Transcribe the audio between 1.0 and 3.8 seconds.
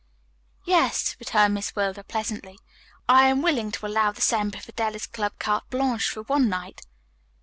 returned Miss Wilder pleasantly. "I am willing